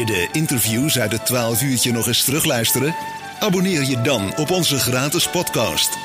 je 0.00 0.04
de 0.04 0.28
interviews 0.32 0.98
uit 0.98 1.12
het 1.12 1.26
12 1.26 1.62
uurtje 1.62 1.92
nog 1.92 2.06
eens 2.06 2.24
terugluisteren? 2.24 2.94
Abonneer 3.40 3.84
je 3.84 4.00
dan 4.00 4.36
op 4.36 4.50
onze 4.50 4.78
gratis 4.78 5.28
podcast. 5.28 5.98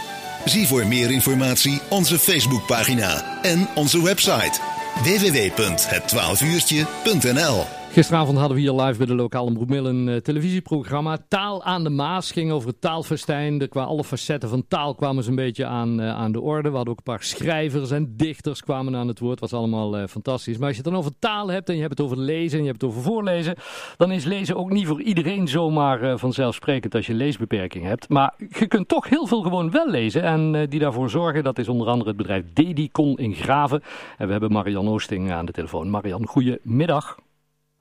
Zie 0.45 0.67
voor 0.67 0.87
meer 0.87 1.11
informatie 1.11 1.81
onze 1.89 2.19
Facebookpagina 2.19 3.39
en 3.41 3.67
onze 3.75 4.03
website 4.03 4.59
www.het12uurtje.nl 5.03 7.80
Gisteravond 7.91 8.37
hadden 8.37 8.57
we 8.57 8.63
hier 8.63 8.81
live 8.81 8.97
bij 8.97 9.05
de 9.05 9.15
lokale 9.15 9.45
Omroep 9.45 9.69
een 9.69 10.07
uh, 10.07 10.15
televisieprogramma. 10.15 11.17
Taal 11.27 11.63
aan 11.63 11.83
de 11.83 11.89
Maas 11.89 12.31
ging 12.31 12.51
over 12.51 12.69
het 12.69 12.81
taalfestijn. 12.81 13.57
De, 13.57 13.67
qua 13.67 13.83
alle 13.83 14.03
facetten 14.03 14.49
van 14.49 14.67
taal 14.67 14.95
kwamen 14.95 15.23
ze 15.23 15.29
een 15.29 15.35
beetje 15.35 15.65
aan, 15.65 16.01
uh, 16.01 16.09
aan 16.09 16.31
de 16.31 16.41
orde. 16.41 16.69
We 16.69 16.75
hadden 16.75 16.93
ook 16.93 16.99
een 16.99 17.13
paar 17.13 17.23
schrijvers 17.23 17.91
en 17.91 18.13
dichters 18.17 18.61
kwamen 18.61 18.95
aan 18.95 19.07
het 19.07 19.19
woord. 19.19 19.39
was 19.39 19.53
allemaal 19.53 19.97
uh, 19.99 20.07
fantastisch. 20.07 20.57
Maar 20.57 20.67
als 20.67 20.75
je 20.75 20.81
het 20.81 20.91
dan 20.91 20.99
over 20.99 21.11
taal 21.19 21.47
hebt 21.47 21.69
en 21.69 21.75
je 21.75 21.81
hebt 21.81 21.97
het 21.97 22.05
over 22.05 22.17
lezen 22.17 22.57
en 22.57 22.63
je 22.63 22.69
hebt 22.69 22.81
het 22.81 22.91
over 22.91 23.03
voorlezen... 23.03 23.55
dan 23.97 24.11
is 24.11 24.23
lezen 24.23 24.55
ook 24.55 24.71
niet 24.71 24.87
voor 24.87 25.01
iedereen 25.01 25.47
zomaar 25.47 26.17
vanzelfsprekend 26.17 26.95
als 26.95 27.07
je 27.07 27.13
leesbeperking 27.13 27.85
hebt. 27.85 28.09
Maar 28.09 28.33
je 28.59 28.67
kunt 28.67 28.87
toch 28.87 29.09
heel 29.09 29.27
veel 29.27 29.41
gewoon 29.41 29.71
wel 29.71 29.89
lezen. 29.89 30.23
En 30.23 30.69
die 30.69 30.79
daarvoor 30.79 31.09
zorgen, 31.09 31.43
dat 31.43 31.59
is 31.59 31.67
onder 31.67 31.87
andere 31.87 32.09
het 32.09 32.17
bedrijf 32.17 32.43
Dedicon 32.53 33.17
in 33.17 33.33
Graven. 33.33 33.83
En 34.17 34.25
we 34.25 34.31
hebben 34.31 34.51
Marian 34.51 34.87
Oosting 34.87 35.31
aan 35.31 35.45
de 35.45 35.51
telefoon. 35.51 35.89
Marian, 35.89 36.27
goedemiddag. 36.27 37.17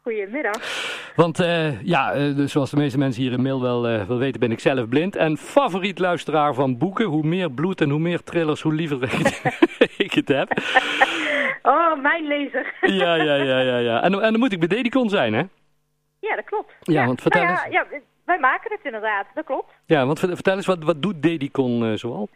Goedemiddag. 0.02 1.12
Want 1.16 1.40
uh, 1.40 1.82
ja, 1.82 2.16
uh, 2.16 2.46
zoals 2.46 2.70
de 2.70 2.77
meeste 2.77 2.98
mensen 2.98 3.22
hier 3.22 3.32
in 3.32 3.42
mail 3.42 3.60
wel, 3.60 3.91
uh, 3.91 4.06
wel 4.06 4.18
weten, 4.18 4.41
ben 4.41 4.50
ik 4.52 4.60
zelf 4.60 4.88
blind. 4.88 5.16
En 5.16 5.36
favoriet 5.36 5.98
luisteraar 5.98 6.54
van 6.54 6.78
boeken. 6.78 7.04
Hoe 7.04 7.22
meer 7.22 7.50
bloed 7.50 7.80
en 7.80 7.91
hoe 7.91 7.98
meer 7.98 8.22
thrillers, 8.22 8.60
hoe 8.60 8.74
liever 8.74 9.02
ik 10.05 10.12
het 10.12 10.28
heb. 10.28 10.52
Oh, 11.62 12.02
mijn 12.02 12.27
lezer. 12.27 12.74
ja, 12.80 13.14
ja, 13.14 13.34
ja, 13.34 13.60
ja. 13.60 13.77
ja. 13.77 14.02
En, 14.02 14.12
en 14.12 14.30
dan 14.30 14.38
moet 14.38 14.52
ik 14.52 14.58
bij 14.58 14.68
Dedicon 14.68 15.08
zijn, 15.08 15.32
hè? 15.32 15.42
Ja, 16.20 16.36
dat 16.36 16.44
klopt. 16.44 16.72
Ja, 16.80 17.06
want 17.06 17.20
vertel 17.20 17.42
nou 17.42 17.55
ja, 17.55 17.64
eens. 17.64 17.74
Ja, 17.74 18.00
wij 18.24 18.38
maken 18.38 18.72
het 18.72 18.84
inderdaad, 18.84 19.27
dat 19.34 19.44
klopt. 19.44 19.72
Ja, 19.86 20.06
want 20.06 20.19
vertel 20.19 20.56
eens, 20.56 20.66
wat, 20.66 20.84
wat 20.84 21.03
doet 21.03 21.22
Dedicon 21.22 21.98
zoal? 21.98 22.28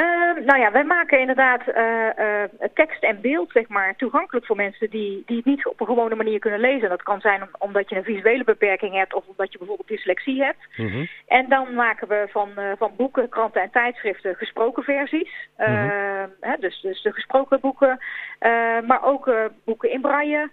Uh, 0.00 0.44
nou 0.44 0.60
ja, 0.60 0.72
wij 0.72 0.84
maken 0.84 1.20
inderdaad 1.20 1.62
uh, 1.68 2.08
uh, 2.18 2.42
tekst 2.74 3.02
en 3.02 3.20
beeld 3.20 3.50
zeg 3.52 3.68
maar, 3.68 3.96
toegankelijk 3.96 4.46
voor 4.46 4.56
mensen 4.56 4.90
die, 4.90 5.22
die 5.26 5.36
het 5.36 5.44
niet 5.44 5.66
op 5.66 5.80
een 5.80 5.86
gewone 5.86 6.14
manier 6.14 6.38
kunnen 6.38 6.60
lezen. 6.60 6.88
Dat 6.88 7.02
kan 7.02 7.20
zijn 7.20 7.42
om, 7.42 7.48
omdat 7.58 7.88
je 7.88 7.96
een 7.96 8.04
visuele 8.04 8.44
beperking 8.44 8.94
hebt 8.94 9.14
of 9.14 9.24
omdat 9.26 9.52
je 9.52 9.58
bijvoorbeeld 9.58 9.88
dyslexie 9.88 10.42
hebt. 10.42 10.66
Mm 10.76 10.88
-hmm. 10.88 11.08
En 11.26 11.48
dan 11.48 11.74
maken 11.74 12.08
we 12.08 12.26
van, 12.30 12.50
van 12.78 12.92
boeken, 12.96 13.28
kranten 13.28 13.62
en 13.62 13.70
tijdschriften 13.70 14.34
gesproken 14.34 14.82
versies. 14.82 15.48
Mm 15.56 15.64
-hmm. 15.64 15.90
hè, 16.40 16.56
dus, 16.60 16.80
dus 16.80 17.02
de 17.02 17.12
gesproken 17.12 17.60
boeken, 17.60 17.98
maar 18.86 19.02
ook 19.02 19.30
boeken 19.64 19.90
in 19.90 20.00
braille. 20.00 20.50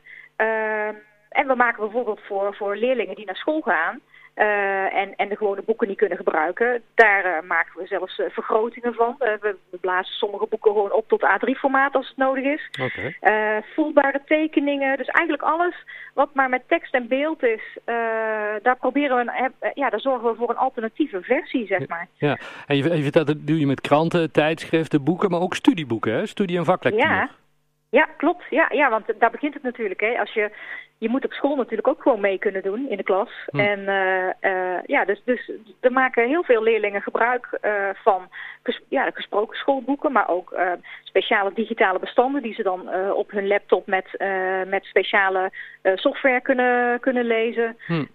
en 1.29 1.47
we 1.47 1.55
maken 1.55 1.83
bijvoorbeeld 1.83 2.21
voor, 2.21 2.55
voor 2.55 2.75
leerlingen 2.75 3.15
die 3.15 3.25
naar 3.25 3.35
school 3.35 3.61
gaan... 3.61 4.01
Uh, 4.35 4.95
en, 4.95 5.15
en 5.15 5.29
de 5.29 5.35
gewone 5.35 5.61
boeken 5.61 5.87
niet 5.87 5.97
kunnen 5.97 6.17
gebruiken. 6.17 6.81
Daar 6.95 7.25
uh, 7.25 7.47
maken 7.47 7.79
we 7.81 7.87
zelfs 7.87 8.17
uh, 8.17 8.25
vergrotingen 8.29 8.93
van. 8.93 9.15
we, 9.17 9.55
blazen 9.81 10.13
sommige 10.13 10.45
boeken 10.49 10.71
gewoon 10.71 10.91
op 10.91 11.07
tot 11.07 11.21
A3-formaat 11.21 11.93
als 11.93 12.07
het 12.07 12.17
nodig 12.17 12.43
is. 12.43 12.69
Okay. 12.81 13.63
voelbare 13.75 14.21
tekeningen. 14.25 14.97
Dus 14.97 15.07
eigenlijk 15.07 15.47
alles 15.47 15.75
wat 16.13 16.29
maar 16.33 16.49
met 16.49 16.67
tekst 16.67 16.93
en 16.93 17.07
beeld 17.07 17.43
is. 17.43 17.77
daar 18.61 18.77
proberen 18.79 19.25
we, 19.25 19.51
ja, 19.73 19.89
daar 19.89 19.99
zorgen 19.99 20.29
we 20.29 20.35
voor 20.35 20.49
een 20.49 20.57
alternatieve 20.57 21.21
versie, 21.21 21.65
zeg 21.65 21.87
maar. 21.87 22.07
Ja, 22.13 22.37
en 22.67 22.77
je, 22.77 23.11
dat 23.11 23.35
doe 23.37 23.59
je 23.59 23.67
met 23.67 23.81
kranten, 23.81 24.31
tijdschriften, 24.31 25.03
boeken, 25.03 25.29
maar 25.29 25.41
ook 25.41 25.55
studieboeken, 25.55 26.13
hè? 26.13 26.25
Studie- 26.25 26.57
en 26.57 26.65
vaklectuur. 26.65 27.09
Ja. 27.09 27.29
Ja, 27.93 28.07
klopt. 28.17 28.43
Ja, 28.49 28.65
ja, 28.69 28.89
want 28.89 29.05
daar 29.19 29.31
begint 29.31 29.53
het 29.53 29.63
natuurlijk. 29.63 29.99
Hè. 29.99 30.19
Als 30.19 30.33
je, 30.33 30.51
je 31.03 31.09
moet 31.09 31.25
op 31.25 31.33
school 31.33 31.55
natuurlijk 31.55 31.87
ook 31.87 32.01
gewoon 32.01 32.19
mee 32.19 32.37
kunnen 32.37 32.61
doen 32.61 32.89
in 32.89 32.97
de 32.97 33.03
klas. 33.03 33.29
Hm. 33.45 33.59
En 33.59 33.79
uh, 33.79 34.51
uh, 34.51 34.79
ja, 34.85 35.05
dus, 35.05 35.21
dus 35.25 35.51
er 35.79 35.91
maken 35.91 36.27
heel 36.27 36.43
veel 36.43 36.63
leerlingen 36.63 37.01
gebruik 37.01 37.47
uh, 37.51 37.71
van 38.03 38.21
ges, 38.63 38.81
ja, 38.87 39.09
gesproken 39.13 39.57
schoolboeken, 39.57 40.11
maar 40.11 40.29
ook 40.29 40.55
speciale 41.03 41.51
digitale 41.53 41.99
bestanden 41.99 42.41
die 42.41 42.53
ze 42.53 42.63
dan 42.63 42.89
op 43.13 43.31
hun 43.31 43.47
laptop 43.47 43.87
met, 43.87 44.05
met 44.67 44.83
speciale 44.85 45.51
software 45.95 46.41
kunnen, 46.41 46.99
kunnen 46.99 47.25
lezen. 47.25 47.77
Hm. 47.87 48.05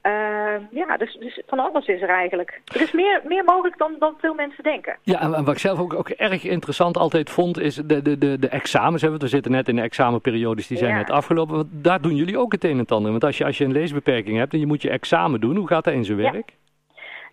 ja, 0.71 0.97
dus, 0.97 1.17
dus 1.21 1.43
van 1.47 1.59
alles 1.59 1.87
is 1.87 2.03
er 2.03 2.09
eigenlijk. 2.09 2.61
Er 2.75 2.81
is 2.81 2.93
meer, 2.93 3.21
meer 3.25 3.45
mogelijk 3.45 3.79
dan, 3.79 3.97
dan 3.99 4.15
veel 4.21 4.35
mensen 4.35 4.63
denken. 4.63 4.97
Ja, 5.03 5.21
en 5.21 5.31
wat 5.31 5.49
ik 5.49 5.59
zelf 5.59 5.79
ook, 5.79 5.95
ook 5.95 6.09
erg 6.09 6.45
interessant 6.45 6.97
altijd 6.97 7.31
vond, 7.31 7.59
is 7.61 7.75
de, 7.75 8.03
de, 8.03 8.19
de, 8.19 8.39
de 8.39 8.49
examens. 8.49 9.03
We 9.03 9.29
zitten 9.29 9.53
net 9.53 9.69
in 9.69 9.77
de 9.77 9.83
examenperiodes, 9.83 10.67
die 10.67 10.79
zijn 10.79 10.91
Ja. 10.91 10.97
net 10.97 11.11
afgelopen. 11.11 11.55
Want 11.57 11.69
daar 11.71 12.01
doen 12.01 12.15
jullie 12.15 12.39
ook 12.39 12.53
het 12.53 12.65
een 12.65 12.78
en 12.79 12.85
het 12.85 12.93
ander. 12.93 13.11
Want 13.11 13.25
als 13.25 13.39
je, 13.39 13.45
als 13.45 13.59
je 13.59 13.65
een 13.65 13.73
leesbeperking 13.73 14.37
hebt 14.37 14.53
en 14.53 14.59
je 14.59 14.67
moet 14.67 14.83
je 14.83 14.91
examen 14.91 15.41
doen, 15.41 15.57
hoe 15.57 15.69
gaat 15.69 15.85
dat 15.85 15.95
in 15.95 16.05
zijn 16.05 16.19
Ja. 16.19 16.33
werk? 16.33 16.53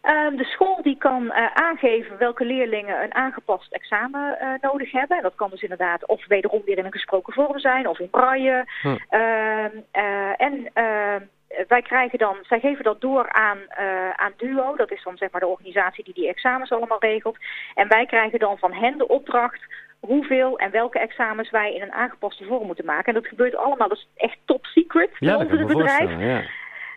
Um, 0.03 0.38
de 0.38 0.44
school 0.44 0.81
die 0.81 0.97
kan 0.97 1.23
uh, 1.23 1.45
aangeven 1.53 2.17
welke 2.17 2.45
leerlingen 2.45 3.03
een 3.03 3.13
aangepast 3.13 3.73
examen 3.73 4.38
uh, 4.41 4.47
nodig 4.61 4.91
hebben. 4.91 5.17
En 5.17 5.23
dat 5.23 5.35
kan 5.35 5.50
dus 5.50 5.61
inderdaad 5.61 6.07
of 6.07 6.28
wederom 6.28 6.61
weer 6.66 6.78
in 6.78 6.85
een 6.85 6.91
gesproken 6.91 7.34
vorm 7.34 7.59
zijn 7.59 7.88
of 7.88 8.00
in 8.00 8.09
braille. 8.09 8.66
Hm. 8.81 8.88
Um, 8.88 9.84
uh, 9.94 10.41
en 10.41 10.69
wij 11.67 11.81
krijgen 11.81 12.19
dan, 12.19 12.38
zij 12.41 12.59
geven 12.59 12.83
dat 12.83 13.01
door 13.01 13.31
aan, 13.31 13.57
aan 14.16 14.33
DUO. 14.38 14.75
Dat 14.75 14.91
is 14.91 15.03
dan 15.03 15.17
zeg 15.17 15.31
maar 15.31 15.41
de 15.41 15.47
organisatie 15.47 16.03
die 16.03 16.13
die 16.13 16.27
examens 16.27 16.71
allemaal 16.71 16.99
regelt. 16.99 17.38
En 17.73 17.88
wij 17.88 18.05
krijgen 18.05 18.39
dan 18.39 18.57
van 18.57 18.73
hen 18.73 18.97
de 18.97 19.07
opdracht 19.07 19.61
hoeveel 19.99 20.57
en 20.57 20.71
welke 20.71 20.99
examens 20.99 21.49
wij 21.49 21.73
in 21.73 21.81
een 21.81 21.93
aangepaste 21.93 22.43
vorm 22.43 22.66
moeten 22.66 22.85
maken. 22.85 23.13
En 23.13 23.21
dat 23.21 23.29
gebeurt 23.29 23.55
allemaal, 23.55 23.88
dat 23.88 23.97
is 23.97 24.07
echt 24.16 24.38
top 24.45 24.66
secret 24.66 25.09
Ja, 25.19 25.38
onder 25.38 25.59
het 25.59 25.67
bedrijf. 25.67 26.19
Ja. 26.19 26.41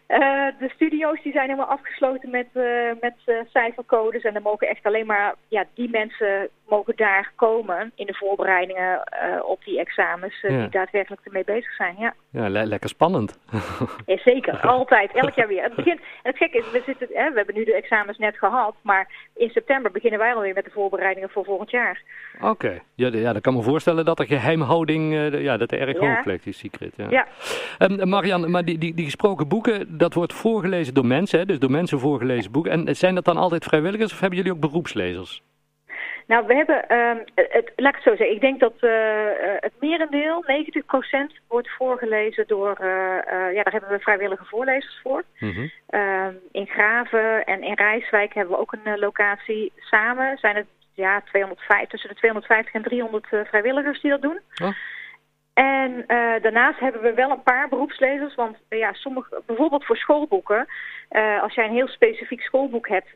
Uh, 0.08 0.18
de 0.58 0.70
studio's 0.74 1.22
die 1.22 1.32
zijn 1.32 1.44
helemaal 1.48 1.70
afgesloten 1.70 2.30
met, 2.30 2.46
uh, 2.54 2.90
met 3.00 3.14
uh, 3.26 3.36
cijfercodes. 3.52 4.22
En 4.22 4.34
er 4.34 4.42
mogen 4.42 4.68
echt 4.68 4.84
alleen 4.84 5.06
maar 5.06 5.34
ja, 5.48 5.64
die 5.74 5.90
mensen 5.90 6.48
mogen 6.68 6.96
daar 6.96 7.32
komen 7.34 7.92
in 7.94 8.06
de 8.06 8.14
voorbereidingen 8.14 9.02
op 9.48 9.64
die 9.64 9.78
examens 9.78 10.40
Ja. 10.40 10.48
die 10.48 10.68
daadwerkelijk 10.68 11.20
ermee 11.24 11.44
bezig 11.44 11.74
zijn. 11.74 11.94
Ja, 11.98 12.14
Ja, 12.30 12.48
le- 12.48 12.62
lekker 12.64 12.88
spannend. 12.88 13.38
ja 14.06 14.18
zeker. 14.24 14.60
Altijd. 14.76 15.12
Elk 15.12 15.34
jaar 15.34 15.48
weer. 15.48 15.62
Het 15.62 15.74
begint, 15.74 15.98
en 16.00 16.06
het 16.30 16.36
gekke 16.36 16.58
is, 16.58 16.70
we, 16.70 16.82
zitten, 16.86 17.08
hè, 17.12 17.30
we 17.30 17.36
hebben 17.36 17.54
nu 17.54 17.64
de 17.64 17.74
examens 17.74 18.18
net 18.18 18.36
gehad. 18.38 18.74
Maar 18.82 19.08
in 19.36 19.50
september 19.50 19.90
beginnen 19.90 20.18
wij 20.18 20.34
alweer 20.34 20.54
met 20.54 20.64
de 20.64 20.70
voorbereidingen 20.70 21.30
voor 21.30 21.44
volgend 21.44 21.70
jaar. 21.70 22.02
Oké, 22.40 22.78
ja, 22.94 23.08
ja, 23.12 23.32
dan 23.32 23.40
kan 23.40 23.54
me 23.54 23.62
voorstellen 23.62 24.04
dat 24.04 24.16
de 24.16 24.26
geheimhouding 24.26 25.14
eh, 25.14 25.42
ja, 25.42 25.56
dat 25.56 25.72
er 25.72 25.80
erg 25.80 26.00
Ja. 26.00 26.14
hoog 26.16 26.24
ligt, 26.24 26.44
die 26.44 26.52
secret. 26.52 26.92
Ja. 26.96 27.06
Ja. 27.10 27.26
Ehm, 27.78 28.08
Marianne, 28.08 28.48
maar 28.48 28.64
die, 28.64 28.78
die, 28.78 28.94
die 28.94 29.04
gesproken 29.04 29.48
boeken, 29.48 29.97
dat 29.98 30.14
wordt 30.14 30.32
voorgelezen 30.32 30.94
door 30.94 31.06
mensen, 31.06 31.38
hè? 31.38 31.44
dus 31.44 31.58
door 31.58 31.70
mensen 31.70 31.98
voorgelezen 31.98 32.52
boeken. 32.52 32.86
En 32.86 32.96
zijn 32.96 33.14
dat 33.14 33.24
dan 33.24 33.36
altijd 33.36 33.64
vrijwilligers 33.64 34.12
of 34.12 34.20
hebben 34.20 34.38
jullie 34.38 34.52
ook 34.52 34.60
beroepslezers? 34.60 35.42
Nou, 36.26 36.46
we 36.46 36.54
hebben, 36.54 36.88
ehm, 36.88 37.18
het, 37.34 37.72
laat 37.76 37.94
ik 37.94 37.94
het 37.94 38.02
zo 38.02 38.16
zeggen, 38.16 38.34
ik 38.34 38.40
denk 38.40 38.60
dat 38.60 38.74
eh, 38.80 39.26
eh, 39.26 39.56
het 39.60 39.72
merendeel, 39.80 40.44
90%, 40.46 41.40
wordt 41.48 41.70
voorgelezen 41.70 42.44
door, 42.46 42.76
eh, 42.80 43.54
ja, 43.54 43.62
daar 43.62 43.72
hebben 43.72 43.90
we 43.90 43.98
vrijwillige 43.98 44.44
voorlezers 44.44 45.00
voor. 45.02 45.24
Mhm. 45.38 45.68
Ehm, 45.88 46.32
in 46.52 46.66
Graven 46.66 47.44
en 47.44 47.62
in 47.62 47.74
Rijswijk 47.74 48.34
hebben 48.34 48.54
we 48.54 48.60
ook 48.60 48.72
een 48.72 48.98
locatie. 48.98 49.72
Samen 49.76 50.38
zijn 50.38 50.56
het 50.56 50.66
ja, 50.98 51.20
205, 51.20 51.88
tussen 51.88 52.08
de 52.08 52.14
250 52.14 52.74
en 52.74 52.82
300 52.82 53.26
eh, 53.30 53.40
vrijwilligers 53.44 54.00
die 54.00 54.10
dat 54.10 54.22
doen. 54.22 54.40
Oh. 54.62 54.68
En 55.58 56.06
eh, 56.06 56.42
daarnaast 56.42 56.78
hebben 56.78 57.02
we 57.02 57.14
wel 57.14 57.30
een 57.30 57.42
paar 57.42 57.68
beroepslezers, 57.68 58.34
want 58.34 58.56
eh, 58.68 58.78
ja, 58.78 58.92
sommige, 58.92 59.42
bijvoorbeeld 59.46 59.84
voor 59.84 59.96
schoolboeken, 59.96 60.66
eh, 61.08 61.42
als 61.42 61.54
jij 61.54 61.64
een 61.64 61.72
heel 61.72 61.88
specifiek 61.88 62.40
schoolboek 62.40 62.88
hebt 62.88 63.08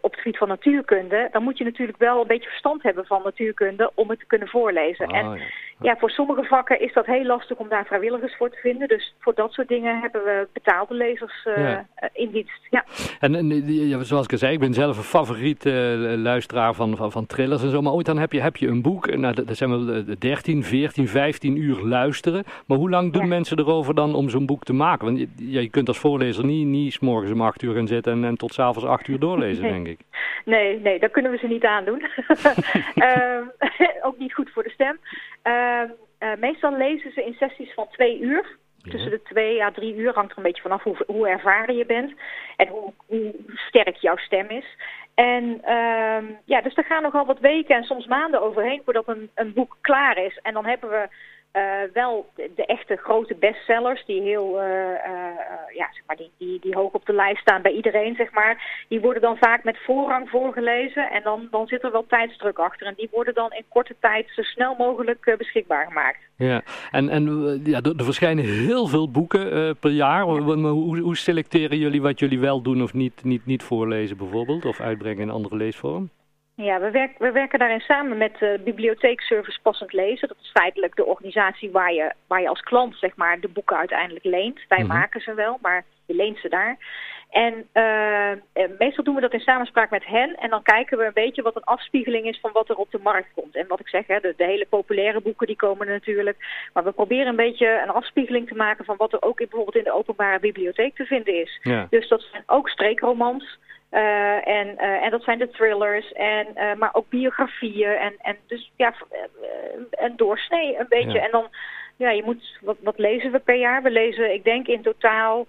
op 0.00 0.10
het 0.10 0.20
gebied 0.20 0.38
van 0.38 0.48
natuurkunde, 0.48 1.28
dan 1.32 1.42
moet 1.42 1.58
je 1.58 1.64
natuurlijk 1.64 1.98
wel 1.98 2.20
een 2.20 2.26
beetje 2.26 2.48
verstand 2.48 2.82
hebben 2.82 3.06
van 3.06 3.20
natuurkunde 3.24 3.90
om 3.94 4.10
het 4.10 4.18
te 4.18 4.26
kunnen 4.26 4.48
voorlezen. 4.48 5.06
en 5.06 5.26
Ah, 5.26 5.38
ja. 5.38 5.44
Ja, 5.82 5.96
voor 5.96 6.10
sommige 6.10 6.44
vakken 6.44 6.80
is 6.80 6.92
dat 6.92 7.06
heel 7.06 7.24
lastig 7.24 7.56
om 7.56 7.68
daar 7.68 7.84
vrijwilligers 7.86 8.36
voor 8.36 8.50
te 8.50 8.56
vinden. 8.56 8.88
Dus 8.88 9.14
voor 9.18 9.34
dat 9.34 9.52
soort 9.52 9.68
dingen 9.68 10.00
hebben 10.00 10.24
we 10.24 10.48
betaalde 10.52 10.94
lezers 10.94 11.44
eh, 11.46 11.56
Ja. 11.62 11.86
eh, 11.94 12.08
in 12.12 12.30
dienst. 12.30 12.66
Ja. 12.70 12.84
En, 13.20 13.34
en 13.34 13.72
ja, 13.72 14.02
zoals 14.02 14.24
ik 14.24 14.32
al 14.32 14.38
zei, 14.38 14.52
ik 14.52 14.60
ben 14.60 14.74
zelf 14.74 14.96
een 14.96 15.02
favoriet 15.02 15.66
eh, 15.66 15.72
luisteraar 16.16 16.74
van, 16.74 16.96
van, 16.96 17.12
van 17.12 17.26
thrillers 17.26 17.62
en 17.62 17.70
zo. 17.70 17.82
Maar 17.82 17.92
ooit 17.92 18.06
dan 18.06 18.18
heb 18.18 18.32
je, 18.32 18.40
heb 18.40 18.56
je 18.56 18.66
een 18.68 18.82
boek, 18.82 19.16
nou, 19.16 19.34
dat, 19.34 19.46
dat 19.46 19.56
zijn 19.56 19.70
wel 19.70 19.94
eh, 19.94 20.02
13, 20.18 20.64
14, 20.64 21.08
15 21.08 21.56
uur 21.56 21.76
luisteren. 21.84 22.44
Maar 22.66 22.78
hoe 22.78 22.90
lang 22.90 23.12
doen 23.12 23.22
Ja. 23.22 23.28
mensen 23.28 23.58
erover 23.58 23.94
dan 23.94 24.14
om 24.14 24.28
zo'n 24.28 24.46
boek 24.46 24.64
te 24.64 24.72
maken? 24.72 25.04
Want 25.06 25.18
je, 25.18 25.28
je 25.50 25.68
kunt 25.70 25.88
als 25.88 25.98
voorlezer 25.98 26.44
niet, 26.44 26.66
niet 26.66 26.92
's 26.92 26.98
morgens 26.98 27.32
om 27.32 27.40
8 27.42 27.62
uur 27.62 27.74
gaan 27.74 27.86
zitten 27.86 28.12
en, 28.12 28.24
en 28.24 28.36
tot 28.36 28.54
s'avonds 28.54 28.88
8 28.88 29.08
uur 29.08 29.18
doorlezen, 29.18 29.62
Nee. 29.62 29.72
denk 29.72 29.86
ik. 29.86 29.98
Nee, 30.44 30.80
nee, 30.80 30.98
dat 30.98 31.10
kunnen 31.10 31.30
we 31.30 31.38
ze 31.38 31.46
niet 31.46 31.64
aandoen. 31.64 32.02
Ehm, 32.94 33.42
ook 34.06 34.18
niet 34.18 34.34
goed 34.34 34.50
voor 34.50 34.62
de 34.62 34.70
stem. 34.70 34.98
Ehm, 35.46 35.88
eh, 36.18 36.34
meestal 36.38 36.76
lezen 36.76 37.12
ze 37.12 37.24
in 37.24 37.34
sessies 37.34 37.74
van 37.74 37.88
twee 37.90 38.20
uur. 38.20 38.56
Tussen 38.82 39.10
de 39.10 39.22
twee 39.22 39.62
à 39.64 39.70
drie 39.70 39.94
uur 39.94 40.14
hangt 40.14 40.30
er 40.30 40.36
een 40.36 40.42
beetje 40.42 40.62
vanaf 40.62 40.82
hoe, 40.82 40.96
hoe 41.06 41.28
ervaren 41.28 41.76
je 41.76 41.86
bent 41.86 42.12
en 42.56 42.68
hoe, 42.68 42.92
hoe 43.06 43.34
sterk 43.54 43.96
jouw 43.96 44.16
stem 44.16 44.48
is. 44.48 44.76
En 45.14 45.62
ehm, 45.62 46.24
ja, 46.44 46.60
dus 46.60 46.76
er 46.76 46.84
gaan 46.84 47.02
nogal 47.02 47.26
wat 47.26 47.38
weken 47.38 47.76
en 47.76 47.84
soms 47.84 48.06
maanden 48.06 48.42
overheen 48.42 48.82
voordat 48.84 49.08
een, 49.08 49.30
een 49.34 49.52
boek 49.52 49.76
klaar 49.80 50.18
is. 50.18 50.38
En 50.42 50.54
dan 50.54 50.66
hebben 50.66 50.90
we 50.90 51.08
wel 51.92 52.26
de, 52.34 52.66
echte 52.66 52.96
grote 52.96 53.34
bestsellers, 53.34 54.04
die 54.04 54.22
heel, 54.22 54.60
ja, 55.74 55.88
zeg 55.92 56.02
maar, 56.06 56.16
die, 56.16 56.30
die, 56.38 56.60
die 56.60 56.74
hoog 56.74 56.92
op 56.92 57.06
de 57.06 57.12
lijst 57.12 57.40
staan 57.40 57.62
bij 57.62 57.72
iedereen, 57.72 58.14
zeg 58.14 58.32
maar, 58.32 58.84
die 58.88 59.00
worden 59.00 59.22
dan 59.22 59.36
vaak 59.36 59.64
met 59.64 59.78
voorrang 59.84 60.28
voorgelezen 60.28 61.10
en 61.10 61.22
dan, 61.22 61.48
dan 61.50 61.66
zit 61.66 61.82
er 61.82 61.92
wel 61.92 62.06
tijdsdruk 62.06 62.58
achter. 62.58 62.86
En 62.86 62.94
die 62.96 63.08
worden 63.12 63.34
dan 63.34 63.52
in 63.52 63.64
korte 63.68 63.94
tijd 64.00 64.30
zo 64.34 64.42
snel 64.42 64.74
mogelijk 64.78 65.34
beschikbaar 65.38 65.86
gemaakt. 65.86 66.18
Ja, 66.36 66.62
en, 66.90 67.08
en 67.08 67.24
ja, 67.64 67.80
er, 67.80 68.04
verschijnen 68.04 68.44
heel 68.44 68.86
veel 68.86 69.10
boeken 69.10 69.76
per 69.78 69.90
jaar. 69.90 70.22
Hoe, 70.22 70.98
hoe 71.00 71.16
selecteren 71.16 71.78
jullie 71.78 72.02
wat 72.02 72.18
jullie 72.18 72.40
wel 72.40 72.62
doen 72.62 72.82
of 72.82 72.94
niet, 72.94 73.24
niet, 73.24 73.46
niet 73.46 73.62
voorlezen 73.62 74.16
bijvoorbeeld, 74.16 74.64
of 74.64 74.80
uitbrengen 74.80 75.22
in 75.22 75.30
andere 75.30 75.56
leesvorm? 75.56 76.10
Ja, 76.56 76.80
we, 76.80 76.90
werken 76.90 77.16
we 77.18 77.32
werken 77.32 77.58
daarin 77.58 77.80
samen 77.80 78.16
met 78.16 78.38
de 78.38 78.60
Bibliotheekservice 78.64 79.60
Passend 79.62 79.92
Lezen. 79.92 80.28
Dat 80.28 80.36
is 80.42 80.50
feitelijk 80.50 80.96
de 80.96 81.04
organisatie 81.04 81.70
waar 81.70 81.92
je, 81.92 82.12
waar 82.26 82.40
je 82.40 82.48
als 82.48 82.60
klant 82.60 82.96
zeg 82.96 83.16
maar, 83.16 83.40
de 83.40 83.48
boeken 83.48 83.76
uiteindelijk 83.76 84.24
leent. 84.24 84.60
Wij 84.68 84.78
mhm. 84.78 84.88
maken 84.88 85.20
ze 85.20 85.34
wel, 85.34 85.58
maar 85.62 85.84
je 86.06 86.14
leent 86.14 86.38
ze 86.38 86.48
daar. 86.48 86.76
En 87.30 87.66
uh, 87.74 88.68
meestal 88.78 89.04
doen 89.04 89.14
we 89.14 89.20
dat 89.20 89.32
in 89.32 89.40
samenspraak 89.40 89.90
met 89.90 90.06
hen. 90.06 90.36
En 90.36 90.50
dan 90.50 90.62
kijken 90.62 90.98
we 90.98 91.04
een 91.04 91.12
beetje 91.12 91.42
wat 91.42 91.56
een 91.56 91.64
afspiegeling 91.64 92.26
is 92.26 92.40
van 92.40 92.52
wat 92.52 92.68
er 92.68 92.76
op 92.76 92.90
de 92.90 93.00
markt 93.02 93.28
komt. 93.34 93.56
En 93.56 93.66
wat 93.66 93.80
ik 93.80 93.88
zeg, 93.88 94.06
hè, 94.06 94.20
de, 94.20 94.34
de 94.36 94.44
hele 94.44 94.66
populaire 94.66 95.20
boeken 95.20 95.46
die 95.46 95.56
komen 95.56 95.86
natuurlijk. 95.86 96.36
Maar 96.72 96.84
we 96.84 96.92
proberen 96.92 97.26
een 97.26 97.36
beetje 97.36 97.82
een 97.82 97.90
afspiegeling 97.90 98.48
te 98.48 98.54
maken 98.54 98.84
van 98.84 98.96
wat 98.96 99.12
er 99.12 99.22
ook 99.22 99.40
in, 99.40 99.46
bijvoorbeeld 99.48 99.84
in 99.84 99.90
de 99.90 99.98
openbare 99.98 100.38
bibliotheek 100.38 100.94
te 100.94 101.04
vinden 101.04 101.40
is. 101.40 101.60
Dus 101.90 102.08
dat 102.08 102.20
zijn 102.30 102.42
ook 102.46 102.68
streekromans. 102.68 103.58
Uh, 103.90 104.48
en, 104.48 104.66
uh, 104.66 105.04
en 105.04 105.10
dat 105.10 105.22
zijn 105.22 105.38
de 105.38 105.48
thrillers, 105.48 106.12
en, 106.12 106.46
uh, 106.54 106.74
maar 106.74 106.94
ook 106.94 107.08
biografieën. 107.08 107.96
En, 107.96 108.14
en 108.18 108.36
dus 108.46 108.72
ja, 108.76 108.94
een 109.90 110.16
doorsnee 110.16 110.78
een 110.78 110.86
beetje. 110.88 111.20
En 111.20 111.30
dan, 111.30 111.48
ja, 111.96 112.10
je 112.10 112.22
moet, 112.24 112.58
wat, 112.60 112.76
wat 112.80 112.98
lezen 112.98 113.32
we 113.32 113.38
per 113.38 113.58
jaar? 113.58 113.82
We 113.82 113.90
lezen, 113.90 114.32
ik 114.32 114.44
denk 114.44 114.66
in 114.66 114.82
totaal, 114.82 115.46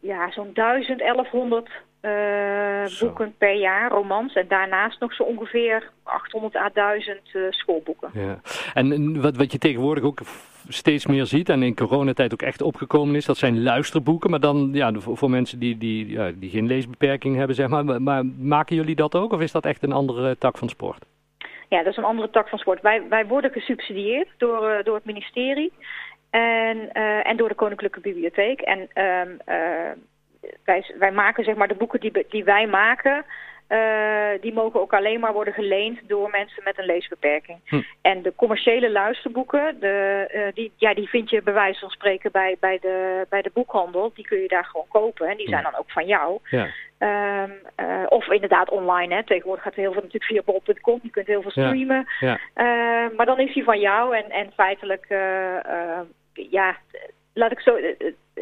ja, 0.00 0.30
zo'n 0.30 0.52
1100 0.52 1.70
boeken 3.00 3.34
per 3.38 3.54
jaar, 3.54 3.90
romans. 3.90 4.34
En 4.34 4.48
daarnaast 4.48 5.00
nog 5.00 5.14
zo 5.14 5.22
ongeveer 5.22 5.90
800 6.02 6.56
à 6.56 6.70
1000 6.72 7.20
schoolboeken. 7.50 8.10
Ja. 8.12 8.40
En 8.74 9.20
wat, 9.20 9.36
wat 9.36 9.52
je 9.52 9.58
tegenwoordig 9.58 10.04
ook 10.04 10.20
steeds 10.68 11.06
meer 11.06 11.26
ziet 11.26 11.48
en 11.48 11.62
in 11.62 11.74
coronatijd 11.74 12.32
ook 12.32 12.42
echt 12.42 12.62
opgekomen 12.62 13.14
is, 13.14 13.24
dat 13.24 13.36
zijn 13.36 13.62
luisterboeken. 13.62 14.30
Maar 14.30 14.40
dan 14.40 14.70
ja, 14.72 14.92
voor, 14.94 15.30
mensen 15.30 15.58
die, 15.58 15.78
die, 15.78 16.10
ja, 16.10 16.30
die 16.34 16.50
geen 16.50 16.66
leesbeperking 16.66 17.36
hebben, 17.36 17.56
zeg 17.56 17.68
maar. 17.68 18.02
Maar 18.02 18.26
maken 18.38 18.76
jullie 18.76 18.94
dat 18.94 19.14
ook 19.14 19.32
of 19.32 19.40
is 19.40 19.52
dat 19.52 19.64
echt 19.64 19.82
een 19.82 19.92
andere 19.92 20.38
tak 20.38 20.58
van 20.58 20.68
sport? 20.68 21.04
Ja, 21.68 21.78
dat 21.82 21.92
is 21.92 21.96
een 21.96 22.04
andere 22.04 22.30
tak 22.30 22.48
van 22.48 22.58
sport. 22.58 22.82
Wij, 22.82 23.02
wij 23.08 23.26
worden 23.26 23.50
gesubsidieerd 23.50 24.28
door, 24.36 24.70
uh, 24.70 24.84
door 24.84 24.94
het 24.94 25.04
ministerie 25.04 25.72
en, 26.30 26.76
uh, 26.92 27.26
en 27.26 27.36
door 27.36 27.48
de 27.48 27.54
Koninklijke 27.54 28.00
Bibliotheek. 28.00 28.60
En 28.60 28.88
uh, 28.94 29.92
wij, 30.64 30.94
wij 30.98 31.12
maken 31.12 31.44
zeg 31.44 31.54
maar 31.54 31.68
de 31.68 31.74
boeken 31.74 32.00
die, 32.00 32.26
die 32.28 32.44
wij 32.44 32.66
maken, 32.66 33.24
uh, 33.70 34.40
die 34.40 34.52
mogen 34.52 34.80
ook 34.80 34.92
alleen 34.92 35.20
maar 35.20 35.32
worden 35.32 35.54
geleend 35.54 36.08
door 36.08 36.30
mensen 36.30 36.62
met 36.64 36.78
een 36.78 36.84
leesbeperking. 36.84 37.58
Hm. 37.64 37.80
En 38.00 38.22
de 38.22 38.32
commerciële 38.36 38.90
luisterboeken, 38.90 39.76
de, 39.80 40.28
uh, 40.34 40.54
die, 40.54 40.72
ja, 40.76 40.94
die 40.94 41.08
vind 41.08 41.30
je 41.30 41.42
bij 41.42 41.54
wijze 41.54 41.80
van 41.80 41.90
spreken 41.90 42.32
bij, 42.32 42.56
bij, 42.60 42.78
de, 42.78 43.26
bij 43.28 43.42
de 43.42 43.50
boekhandel. 43.54 44.12
Die 44.14 44.26
kun 44.26 44.40
je 44.40 44.48
daar 44.48 44.64
gewoon 44.64 44.86
kopen 44.88 45.28
en 45.28 45.36
die 45.36 45.48
zijn 45.48 45.62
dan 45.62 45.76
ook 45.76 45.90
van 45.90 46.06
jou. 46.06 46.38
Ja. 46.44 46.68
Um, 47.42 47.52
uh, 47.80 48.06
of 48.08 48.28
inderdaad 48.28 48.70
online. 48.70 49.14
Hè. 49.14 49.24
Tegenwoordig 49.24 49.64
gaat 49.64 49.72
er 49.72 49.80
heel 49.80 49.92
veel 49.92 50.02
natuurlijk 50.02 50.32
via 50.32 50.42
bol.com. 50.44 51.00
Je 51.02 51.10
kunt 51.10 51.26
heel 51.26 51.42
veel 51.42 51.50
streamen. 51.50 52.06
Ja. 52.20 52.38
Ja. 52.54 53.10
maar 53.16 53.26
dan 53.26 53.38
is 53.38 53.54
die 53.54 53.64
van 53.64 53.80
jou 53.80 54.16
en, 54.16 54.30
en 54.30 54.52
feitelijk 54.56 55.06
ja, 56.32 56.76
laat 57.34 57.52
ik 57.52 57.60
zo, 57.60 57.76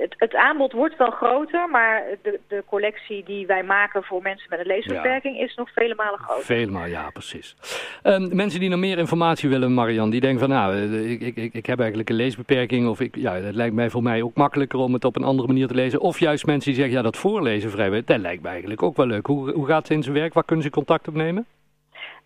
het, 0.00 0.14
het, 0.16 0.34
aanbod 0.34 0.72
wordt 0.72 0.96
wel 0.96 1.10
groter, 1.10 1.68
maar 1.68 2.04
de, 2.22 2.40
de 2.48 2.62
collectie 2.66 3.24
die 3.24 3.46
wij 3.46 3.62
maken 3.62 4.02
voor 4.02 4.22
mensen 4.22 4.46
met 4.50 4.58
een 4.58 4.66
leesbeperking 4.66 5.38
is 5.40 5.54
nog 5.54 5.72
vele 5.72 5.94
malen 5.94 6.18
groter. 6.18 6.44
Vele 6.44 6.70
malen, 6.70 6.90
ja, 6.90 7.10
precies. 7.10 7.56
Um, 8.02 8.36
mensen 8.36 8.60
die 8.60 8.68
nog 8.68 8.78
meer 8.78 8.98
informatie 8.98 9.48
willen, 9.48 9.74
Marian, 9.74 10.10
die 10.10 10.20
denken 10.20 10.40
van 10.40 10.48
nou, 10.48 10.74
eh, 10.74 11.10
ik, 11.10 11.36
ik, 11.36 11.54
ik 11.54 11.66
heb 11.66 11.78
eigenlijk 11.78 12.10
een 12.10 12.16
leesbeperking 12.16 12.88
of 12.88 13.00
ik, 13.00 13.16
ja, 13.16 13.34
het 13.34 13.54
lijkt 13.54 13.74
mij 13.74 13.90
voor 13.90 14.02
mij 14.02 14.22
ook 14.22 14.34
makkelijker 14.34 14.78
om 14.78 14.92
het 14.92 15.04
op 15.04 15.16
een 15.16 15.24
andere 15.24 15.48
manier 15.48 15.66
te 15.66 15.74
lezen. 15.74 16.00
Of 16.00 16.18
juist 16.18 16.46
mensen 16.46 16.70
die 16.70 16.80
zeggen, 16.80 16.96
ja, 16.96 17.02
dat 17.02 17.16
voorlezen 17.16 17.70
vrijwel, 17.70 18.02
dat 18.04 18.18
lijkt 18.18 18.42
mij 18.42 18.50
eigenlijk 18.50 18.82
ook 18.82 18.96
wel 18.96 19.06
leuk. 19.06 19.26
Hoe, 19.26 19.52
hoe 19.52 19.66
gaat 19.66 19.82
het 19.82 19.96
in 19.96 20.02
zijn 20.02 20.14
werk? 20.14 20.34
Waar 20.34 20.44
kunnen 20.44 20.64
ze 20.64 20.70
contact 20.70 21.08
opnemen? 21.08 21.46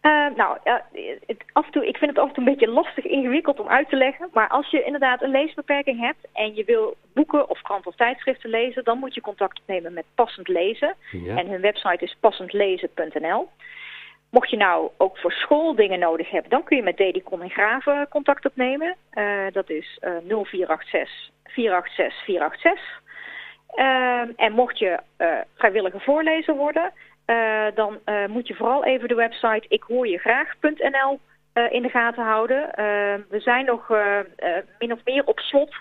Uh, 0.02 0.26
nou, 0.36 0.58
uh, 0.64 0.74
het, 1.26 1.44
af 1.52 1.66
en 1.66 1.72
toe, 1.72 1.86
ik 1.86 1.96
vind 1.96 2.10
het 2.10 2.20
af 2.20 2.28
en 2.28 2.34
toe 2.34 2.44
een 2.44 2.52
beetje 2.52 2.68
lastig 2.68 3.04
ingewikkeld 3.04 3.60
om 3.60 3.68
uit 3.68 3.88
te 3.88 3.96
leggen. 3.96 4.28
Maar 4.32 4.48
als 4.48 4.70
je 4.70 4.84
inderdaad 4.84 5.22
een 5.22 5.30
leesbeperking 5.30 6.00
hebt 6.00 6.26
en 6.32 6.54
je 6.54 6.64
wil 6.64 6.96
boeken 7.14 7.50
of 7.50 7.62
krant 7.62 7.86
of 7.86 7.94
tijdschriften 7.94 8.50
lezen, 8.50 8.84
dan 8.84 8.98
moet 8.98 9.14
je 9.14 9.20
contact 9.20 9.60
opnemen 9.60 9.92
met 9.92 10.04
Passend 10.14 10.48
Lezen. 10.48 10.94
En 11.36 11.48
hun 11.48 11.60
website 11.60 12.04
is 12.04 12.16
passendlezen.nl. 12.20 13.48
Mocht 14.30 14.50
je 14.50 14.56
nou 14.56 14.90
ook 14.96 15.18
voor 15.18 15.32
school 15.32 15.74
dingen 15.74 15.98
nodig 15.98 16.30
hebben, 16.30 16.50
dan 16.50 16.64
kun 16.64 16.76
je 16.76 16.82
met 16.82 16.96
Dedicon 16.96 17.42
in 17.42 17.50
Graven 17.50 18.08
contact 18.08 18.46
opnemen. 18.46 18.96
Uh, 19.14 19.46
dat 19.52 19.70
is 19.70 19.98
0486 20.00 21.30
486 21.44 22.24
486. 22.24 23.00
en 24.36 24.52
mocht 24.52 24.78
je 24.78 24.98
vrijwillige 25.54 26.00
voorlezer 26.00 26.54
worden, 26.54 26.92
uh, 27.26 27.66
dan 27.74 27.98
uh, 28.06 28.26
moet 28.26 28.48
je 28.48 28.54
vooral 28.54 28.84
even 28.84 29.08
de 29.08 29.14
website 29.14 29.68
ikhoorjegraag.nl 29.68 31.20
uh, 31.54 31.64
eh, 31.64 31.72
in 31.72 31.82
de 31.82 31.88
gaten 31.88 32.24
houden. 32.24 32.70
we 33.28 33.40
zijn 33.40 33.64
nog 33.64 33.88
min 34.78 34.92
of 34.92 35.00
meer 35.04 35.24
op 35.24 35.38
slot 35.38 35.74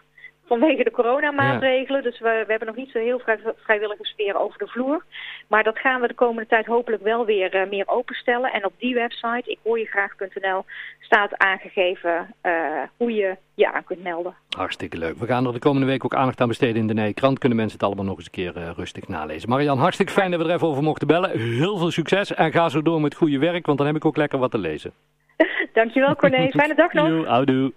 vanwege 0.52 0.84
de 0.84 0.92
coronamaatregelen. 0.92 2.04
Ja. 2.04 2.10
Dus 2.10 2.20
we, 2.20 2.44
we, 2.46 2.52
hebben 2.54 2.68
nog 2.68 2.76
niet 2.76 2.92
zo 2.92 3.00
heel 3.00 3.20
vrij, 3.20 3.40
vrijwillige 3.56 4.06
sfeer 4.06 4.40
over 4.40 4.58
de 4.58 4.68
vloer. 4.68 5.06
Maar 5.48 5.64
dat 5.64 5.80
gaan 5.80 6.02
we 6.02 6.08
de 6.08 6.14
komende 6.14 6.50
tijd 6.50 6.66
hopelijk 6.66 7.04
wel 7.04 7.26
weer 7.26 7.56
uh, 7.56 7.70
meer 7.70 7.88
openstellen. 7.88 8.52
En 8.54 8.66
op 8.66 8.74
die 8.78 8.94
website, 8.94 9.52
ik 9.52 9.60
hoor 9.64 9.80
je 9.80 9.86
graag.nl, 9.86 10.66
staat 11.00 11.38
aangegeven 11.38 12.36
uh, 12.44 12.52
hoe 12.98 13.14
je 13.14 13.38
je 13.56 13.74
aan 13.74 13.84
kunt 13.84 14.04
melden. 14.04 14.36
Hartstikke 14.58 14.98
leuk. 14.98 15.18
We 15.18 15.26
gaan 15.26 15.46
er 15.46 15.54
de 15.54 15.60
komende 15.60 15.88
week 15.88 16.06
ook 16.06 16.16
aandacht 16.16 16.42
aan 16.42 16.48
besteden 16.48 16.82
in 16.82 16.88
de 16.88 16.94
Nijkrant. 16.94 17.40
Kunnen 17.40 17.58
mensen 17.58 17.78
het 17.78 17.88
allemaal 17.88 18.06
nog 18.06 18.18
eens 18.18 18.26
een 18.26 18.32
keer 18.32 18.58
uh, 18.58 18.70
rustig 18.76 19.08
nalezen. 19.08 19.50
Marian, 19.50 19.78
hartstikke 19.78 20.12
fijn 20.12 20.32
dat 20.32 20.42
we 20.42 20.48
er 20.48 20.54
even 20.54 20.68
over 20.68 20.84
mochten 20.84 21.08
bellen. 21.08 21.40
Heel 21.40 21.78
veel 21.78 21.92
succes 21.92 22.34
en 22.34 22.52
ga 22.52 22.70
zo 22.70 22.82
door 22.82 23.02
met 23.02 23.16
goede 23.16 23.40
werk, 23.40 23.66
want 23.66 23.78
dan 23.78 23.88
heb 23.88 23.96
ik 23.96 24.06
ook 24.06 24.18
lekker 24.18 24.40
wat 24.40 24.52
te 24.52 24.58
lezen. 24.58 24.92
Dankjewel 25.74 26.16
Corné. 26.16 26.50
Fijne 26.60 26.76
dag 26.76 26.94
nog. 26.94 27.26
Houdoe. 27.26 27.72